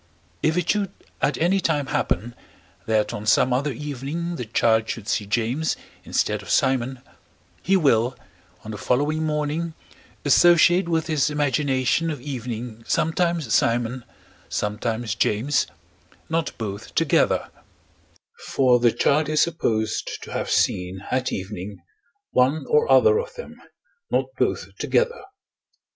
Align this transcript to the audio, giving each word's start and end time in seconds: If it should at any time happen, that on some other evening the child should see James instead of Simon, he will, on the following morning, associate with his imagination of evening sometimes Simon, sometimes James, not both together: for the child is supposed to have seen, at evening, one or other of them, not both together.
If 0.41 0.57
it 0.57 0.67
should 0.71 0.91
at 1.21 1.37
any 1.37 1.59
time 1.59 1.85
happen, 1.85 2.33
that 2.87 3.13
on 3.13 3.27
some 3.27 3.53
other 3.53 3.71
evening 3.71 4.35
the 4.35 4.45
child 4.45 4.89
should 4.89 5.07
see 5.07 5.27
James 5.27 5.77
instead 6.03 6.41
of 6.41 6.49
Simon, 6.49 7.01
he 7.61 7.77
will, 7.77 8.17
on 8.63 8.71
the 8.71 8.79
following 8.79 9.21
morning, 9.23 9.75
associate 10.25 10.89
with 10.89 11.05
his 11.05 11.29
imagination 11.29 12.09
of 12.09 12.19
evening 12.19 12.83
sometimes 12.87 13.53
Simon, 13.53 14.03
sometimes 14.49 15.13
James, 15.13 15.67
not 16.29 16.57
both 16.57 16.95
together: 16.95 17.49
for 18.47 18.79
the 18.79 18.91
child 18.91 19.29
is 19.29 19.41
supposed 19.43 20.17
to 20.23 20.31
have 20.31 20.49
seen, 20.49 21.05
at 21.11 21.31
evening, 21.31 21.77
one 22.31 22.65
or 22.67 22.91
other 22.91 23.19
of 23.19 23.35
them, 23.35 23.55
not 24.09 24.25
both 24.39 24.75
together. 24.79 25.21